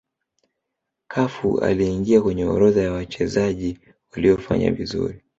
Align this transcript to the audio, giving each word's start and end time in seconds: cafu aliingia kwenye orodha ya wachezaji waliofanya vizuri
cafu 1.07 1.59
aliingia 1.59 2.21
kwenye 2.21 2.45
orodha 2.45 2.81
ya 2.81 2.91
wachezaji 2.91 3.79
waliofanya 4.13 4.71
vizuri 4.71 5.21